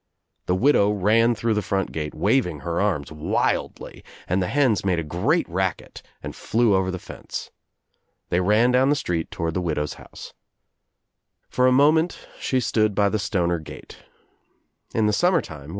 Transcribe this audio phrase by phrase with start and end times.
[0.47, 4.97] The widow ran through the front gate waving her arms wildly and the hens made
[4.97, 7.51] a great racket and flew over the fence.
[8.29, 10.33] They ran down the street toward the widow's house.
[11.49, 13.97] For a moment she stood by the Stoner gate.
[14.95, 15.69] In the summer time when